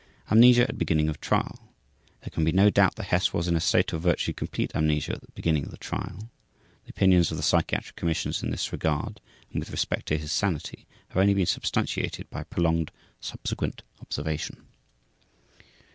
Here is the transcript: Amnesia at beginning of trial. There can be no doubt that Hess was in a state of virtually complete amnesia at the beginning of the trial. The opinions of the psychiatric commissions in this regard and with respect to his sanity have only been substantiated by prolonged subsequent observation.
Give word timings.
Amnesia 0.31 0.63
at 0.67 0.79
beginning 0.79 1.09
of 1.09 1.21
trial. 1.21 1.59
There 2.21 2.31
can 2.31 2.43
be 2.43 2.51
no 2.51 2.71
doubt 2.71 2.95
that 2.95 3.03
Hess 3.09 3.33
was 3.33 3.47
in 3.47 3.55
a 3.55 3.59
state 3.59 3.93
of 3.93 4.01
virtually 4.01 4.33
complete 4.33 4.75
amnesia 4.75 5.11
at 5.13 5.21
the 5.21 5.31
beginning 5.35 5.63
of 5.65 5.69
the 5.69 5.77
trial. 5.77 6.31
The 6.85 6.89
opinions 6.89 7.29
of 7.29 7.37
the 7.37 7.43
psychiatric 7.43 7.97
commissions 7.97 8.41
in 8.41 8.49
this 8.49 8.71
regard 8.71 9.21
and 9.53 9.59
with 9.59 9.69
respect 9.69 10.07
to 10.07 10.17
his 10.17 10.31
sanity 10.31 10.87
have 11.09 11.17
only 11.17 11.35
been 11.35 11.45
substantiated 11.45 12.31
by 12.31 12.41
prolonged 12.45 12.89
subsequent 13.19 13.83
observation. 14.01 14.65